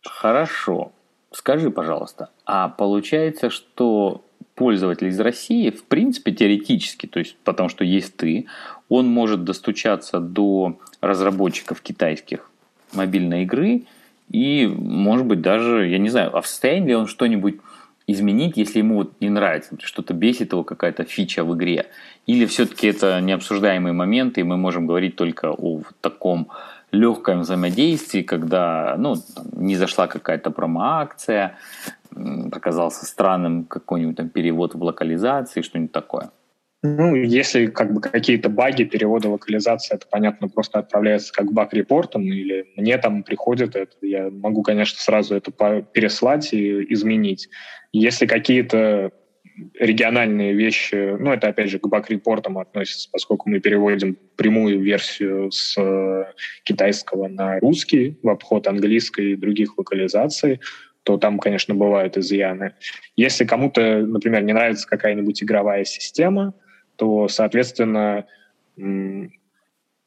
[0.05, 0.92] Хорошо.
[1.31, 4.24] Скажи, пожалуйста, а получается, что
[4.55, 8.46] пользователь из России, в принципе, теоретически, то есть потому что есть ты,
[8.88, 12.51] он может достучаться до разработчиков китайских
[12.92, 13.85] мобильной игры
[14.31, 17.61] и, может быть, даже, я не знаю, а в состоянии ли он что-нибудь
[18.07, 21.87] изменить, если ему вот не нравится, что-то бесит его какая-то фича в игре,
[22.27, 26.48] или все-таки это необсуждаемые моменты, и мы можем говорить только о таком
[26.92, 29.16] легком взаимодействии, когда ну,
[29.53, 31.57] не зашла какая-то промо-акция,
[32.51, 36.31] показался странным какой-нибудь там перевод в локализации, что-нибудь такое.
[36.83, 42.68] Ну, если как бы какие-то баги перевода локализации, это, понятно, просто отправляется как баг-репортом, или
[42.77, 45.51] мне там приходит это, я могу, конечно, сразу это
[45.92, 47.48] переслать и изменить.
[47.92, 49.11] Если какие-то
[49.79, 55.77] региональные вещи, ну, это, опять же, к бак-репортам относится, поскольку мы переводим прямую версию с
[55.77, 56.24] э,
[56.64, 60.61] китайского на русский в обход английской и других локализаций,
[61.03, 62.74] то там, конечно, бывают изъяны.
[63.16, 66.55] Если кому-то, например, не нравится какая-нибудь игровая система,
[66.96, 68.27] то, соответственно,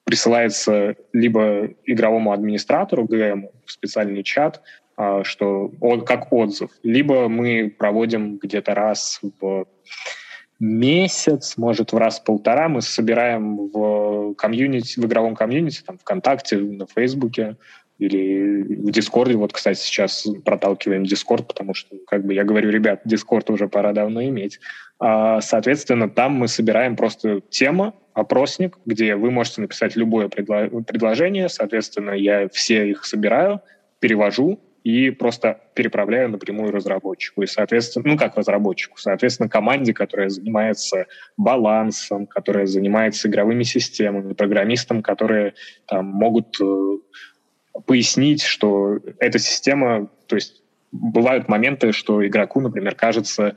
[0.04, 4.62] присылается либо игровому администратору, ГМ, в специальный чат,
[5.24, 6.72] что он как отзыв.
[6.84, 9.66] Либо мы проводим где-то раз в
[10.60, 16.58] месяц, может, в раз в полтора мы собираем в комьюнити, в игровом комьюнити, там, ВКонтакте,
[16.58, 17.58] на Фейсбуке
[17.98, 19.36] или в Discord'е.
[19.36, 23.92] Вот, кстати, сейчас проталкиваем Discord, потому что, как бы я говорю, ребят, Discord уже пора
[23.92, 24.60] давно иметь.
[25.00, 31.50] А, соответственно, там мы собираем просто тема, опросник, где вы можете написать любое предло- предложение.
[31.50, 33.62] Соответственно, я все их собираю,
[34.00, 37.44] перевожу, и просто переправляю напрямую разработчику.
[37.44, 41.06] И, соответственно, ну как разработчику, соответственно, команде, которая занимается
[41.38, 45.54] балансом, которая занимается игровыми системами, программистам, которые
[45.86, 46.98] там, могут э,
[47.86, 53.56] пояснить, что эта система, то есть бывают моменты, что игроку, например, кажется,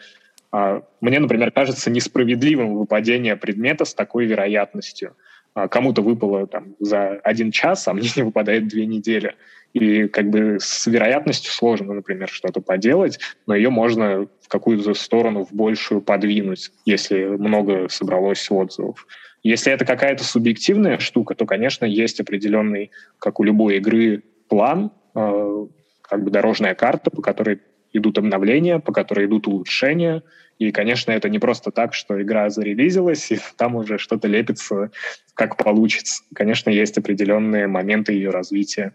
[0.52, 5.16] э, мне, например, кажется несправедливым выпадение предмета с такой вероятностью.
[5.54, 9.36] А кому-то выпало там за один час, а мне не выпадает две недели.
[9.74, 15.44] И как бы с вероятностью сложно, например, что-то поделать, но ее можно в какую-то сторону,
[15.44, 19.06] в большую подвинуть, если много собралось отзывов.
[19.42, 25.66] Если это какая-то субъективная штука, то, конечно, есть определенный, как у любой игры, план, э,
[26.02, 27.60] как бы дорожная карта, по которой
[27.92, 30.22] идут обновления, по которой идут улучшения.
[30.58, 34.92] И, конечно, это не просто так, что игра зарелизилась, и там уже что-то лепится,
[35.34, 36.22] как получится.
[36.32, 38.94] Конечно, есть определенные моменты ее развития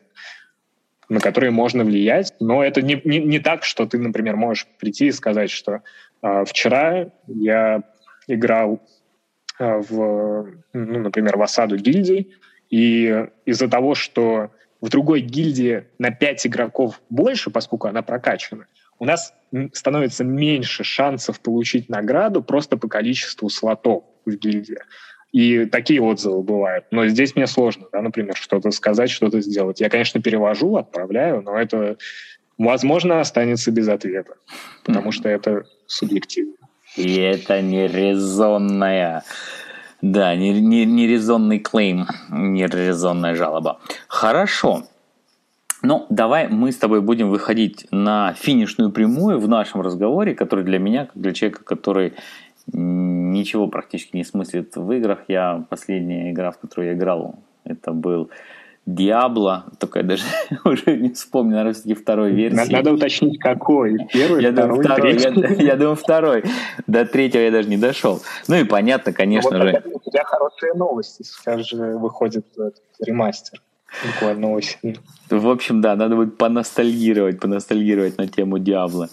[1.10, 5.08] на которые можно влиять, но это не, не, не так, что ты, например, можешь прийти
[5.08, 5.82] и сказать, что
[6.22, 7.84] э, вчера я
[8.28, 8.80] играл
[9.60, 12.32] э, в, ну, например, в осаду гильдии,
[12.70, 18.68] и из-за того, что в другой гильдии на 5 игроков больше, поскольку она прокачана,
[19.00, 19.34] у нас
[19.74, 24.78] становится меньше шансов получить награду просто по количеству слотов в гильдии.
[25.32, 26.86] И такие отзывы бывают.
[26.92, 29.80] Но здесь мне сложно, да, например, что-то сказать, что-то сделать.
[29.80, 31.98] Я, конечно, перевожу, отправляю, но это,
[32.58, 34.36] возможно, останется без ответа,
[34.84, 36.56] потому что это субъективно.
[36.96, 39.24] И это нерезонная
[40.02, 43.80] да, нерезонный не, не клейм, нерезонная жалоба.
[44.08, 44.84] Хорошо.
[45.82, 50.80] Ну, давай мы с тобой будем выходить на финишную прямую в нашем разговоре, который для
[50.80, 52.14] меня, как для человека, который
[52.74, 55.20] ничего практически не смыслит в играх.
[55.28, 58.30] Я последняя игра, в которую я играл, Это был
[58.86, 60.24] Диабло, только я даже
[60.66, 62.56] уже не вспомню, наверное, все-таки второй версии.
[62.56, 63.98] Надо, надо уточнить, какой.
[64.12, 66.44] Первый, я второй, второй я, я думаю, второй.
[66.88, 68.22] До третьего я даже не дошел.
[68.48, 69.84] Ну и понятно, конечно вот же.
[69.94, 71.24] У тебя хорошие новости.
[71.24, 72.48] Сейчас же выходит
[73.00, 73.62] ремастер.
[74.06, 74.98] Буквально осенью.
[75.30, 79.10] В общем, да, надо будет поностальгировать, поностальгировать на тему Диабло.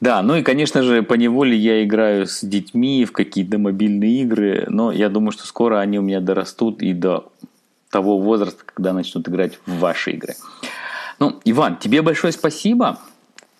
[0.00, 4.64] Да, ну и, конечно же, по неволе я играю с детьми в какие-то мобильные игры,
[4.68, 7.30] но я думаю, что скоро они у меня дорастут и до
[7.90, 10.36] того возраста, когда начнут играть в ваши игры.
[11.18, 12.98] Ну, Иван, тебе большое спасибо.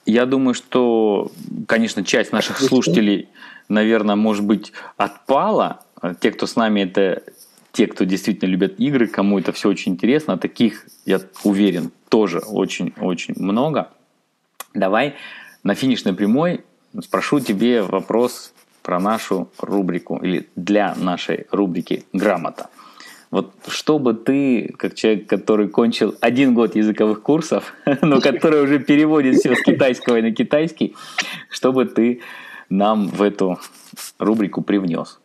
[0.07, 1.30] Я думаю, что,
[1.66, 3.28] конечно, часть наших слушателей,
[3.68, 5.80] наверное, может быть, отпала.
[6.20, 7.22] Те, кто с нами, это
[7.72, 10.38] те, кто действительно любят игры, кому это все очень интересно.
[10.38, 13.91] Таких, я уверен, тоже очень-очень много.
[14.72, 15.16] Давай
[15.62, 16.64] на финишной прямой
[17.02, 18.52] спрошу тебе вопрос
[18.82, 22.70] про нашу рубрику или для нашей рубрики «Грамота».
[23.30, 29.36] Вот чтобы ты, как человек, который кончил один год языковых курсов, но который уже переводит
[29.36, 30.96] все с китайского на китайский,
[31.48, 32.22] чтобы ты
[32.68, 33.61] нам в эту
[34.18, 35.20] рубрику привнес?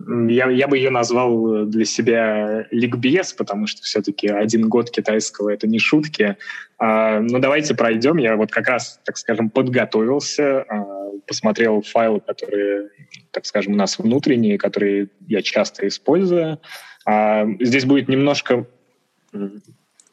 [0.00, 5.66] Я, я бы ее назвал для себя ликбез, потому что все-таки один год китайского— это
[5.66, 6.36] не шутки.
[6.78, 8.18] А, ну, давайте пройдем.
[8.18, 12.90] Я вот как раз, так скажем, подготовился, а, посмотрел файлы, которые,
[13.32, 16.60] так скажем, у нас внутренние, которые я часто использую.
[17.04, 18.66] А, здесь будет немножко...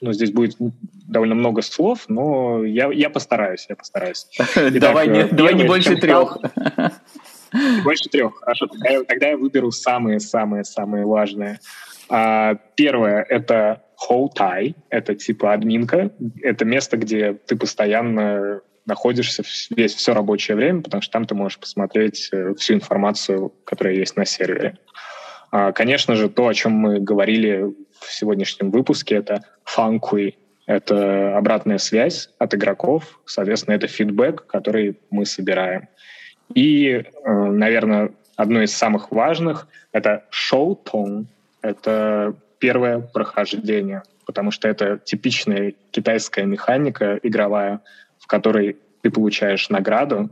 [0.02, 0.56] Ну, здесь будет
[1.08, 4.28] довольно много слов, но я, я постараюсь, я постараюсь.
[4.74, 6.38] давай, не, давай не больше трех.
[7.84, 8.36] Больше трех.
[8.40, 11.60] Хорошо, тогда я, тогда я выберу самые-самые-самые важные.
[12.10, 14.76] А, первое— это Хоутай.
[14.90, 16.12] Это типа админка.
[16.42, 19.44] Это место, где ты постоянно находишься
[19.76, 24.16] весь все рабочее время, потому что там ты можешь посмотреть э, всю информацию, которая есть
[24.16, 24.78] на сервере.
[25.52, 30.38] А, конечно же, то, о чем мы говорили в сегодняшнем выпуске, это фанкуи.
[30.68, 35.90] Это обратная связь от игроков, соответственно, это фидбэк, который мы собираем.
[36.54, 41.28] И, э, наверное, одно из самых важных— это шоу-тон.
[41.62, 47.82] Это первое прохождение, потому что это типичная китайская механика игровая,
[48.20, 50.30] в которой ты получаешь награду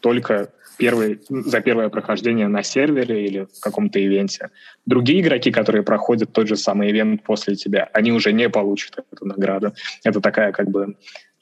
[0.00, 4.50] только первый, за первое прохождение на сервере или в каком-то ивенте.
[4.86, 9.26] Другие игроки, которые проходят тот же самый ивент после тебя, они уже не получат эту
[9.26, 9.72] награду.
[10.04, 10.96] Это такая как бы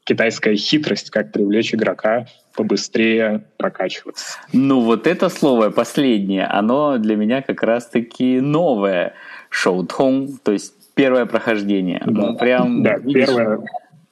[0.05, 4.38] китайская хитрость, как привлечь игрока побыстрее прокачиваться.
[4.53, 9.14] Ну вот это слово последнее, оно для меня как раз-таки новое.
[9.48, 12.03] Шоу-тон, то есть первое прохождение.
[12.07, 13.61] Да, ну, прям, да первое,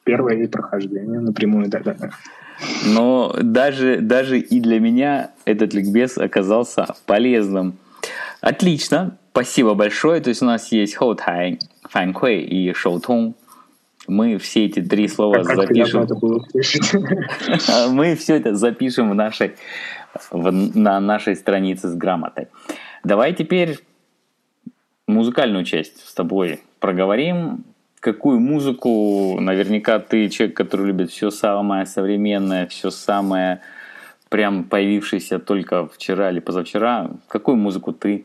[0.05, 2.11] первое и прохождение напрямую, да-да-да.
[2.86, 7.78] Но даже, даже и для меня этот ликбез оказался полезным.
[8.41, 10.20] Отлично, спасибо большое.
[10.20, 11.59] То есть у нас есть хоутай,
[11.89, 13.34] фанкуэй и шоутун
[14.09, 16.07] мы все эти три слова как запишем.
[17.95, 19.53] Мы все это запишем в нашей,
[20.31, 22.49] в, на нашей странице с грамотой.
[23.05, 23.79] Давай теперь
[25.07, 27.65] музыкальную часть с тобой проговорим.
[28.01, 33.61] Какую музыку, наверняка ты человек, который любит все самое современное, все самое
[34.29, 37.11] прям появившееся только вчера или позавчера.
[37.29, 38.25] Какую музыку ты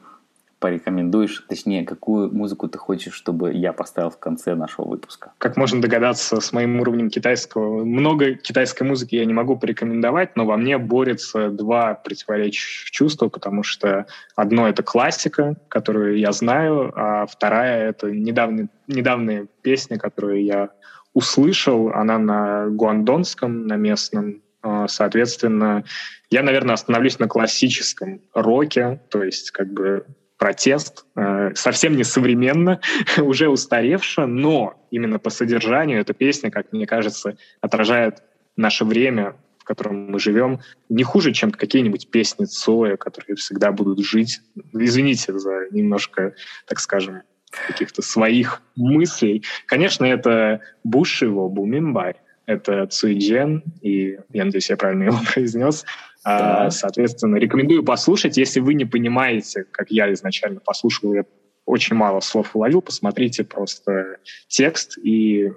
[0.63, 5.33] порекомендуешь, точнее, какую музыку ты хочешь, чтобы я поставил в конце нашего выпуска?
[5.37, 10.45] Как можно догадаться, с моим уровнем китайского, много китайской музыки я не могу порекомендовать, но
[10.45, 14.05] во мне борются два противоречащих чувства, потому что
[14.37, 20.69] одно— это классика, которую я знаю, а вторая— это недавние, недавняя песня, которую я
[21.13, 25.83] услышал, она на гуандонском, на местном, а, Соответственно,
[26.29, 30.05] я, наверное, остановлюсь на классическом роке, то есть как бы
[30.43, 32.81] протест, э, совсем не современно,
[33.17, 38.21] уже устаревшая, но именно по содержанию эта песня, как мне кажется, отражает
[38.57, 43.99] наше время, в котором мы живем, не хуже, чем какие-нибудь песни Цоя, которые всегда будут
[44.05, 44.41] жить.
[44.73, 46.33] Извините за немножко,
[46.67, 47.21] так скажем,
[47.65, 49.45] каких-то своих мыслей.
[49.65, 52.15] Конечно, это Бушиво, Бумимбай,
[52.45, 55.85] это Цуйджен, и я надеюсь, я правильно его произнес.
[56.23, 56.69] А, да.
[56.71, 58.37] Соответственно, рекомендую послушать.
[58.37, 61.25] Если вы не понимаете, как я изначально послушал, я
[61.65, 64.17] очень мало слов уловил, посмотрите просто
[64.47, 65.51] текст, и,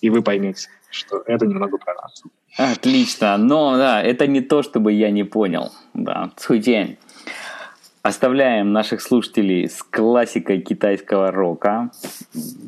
[0.00, 2.22] и вы поймете, что это немного про нас.
[2.56, 3.36] Отлично.
[3.36, 5.72] Но да, это не то, чтобы я не понял.
[5.94, 6.98] Да, Цуйдень.
[8.02, 11.90] Оставляем наших слушателей с классикой китайского рока.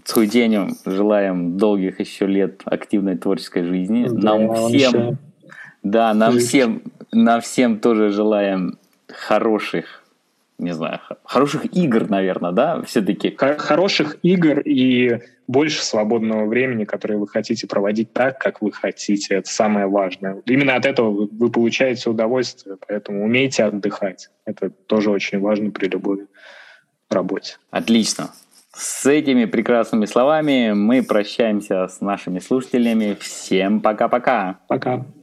[0.04, 4.08] Цуйденю желаем долгих еще лет активной творческой жизни.
[4.10, 5.18] Да, Нам всем,
[5.82, 10.04] да, нам всем, нам всем тоже желаем хороших
[10.58, 13.36] не знаю, хороших игр, наверное, да, все-таки?
[13.36, 19.36] Хороших игр и больше свободного времени, которое вы хотите проводить так, как вы хотите.
[19.36, 20.42] Это самое важное.
[20.46, 24.30] Именно от этого вы получаете удовольствие, поэтому умейте отдыхать.
[24.44, 26.26] Это тоже очень важно при любой
[27.08, 27.56] работе.
[27.70, 28.30] Отлично.
[28.72, 33.16] С этими прекрасными словами мы прощаемся с нашими слушателями.
[33.20, 34.58] Всем пока-пока.
[34.66, 34.96] Пока.
[34.96, 34.98] -пока.
[34.98, 35.17] пока.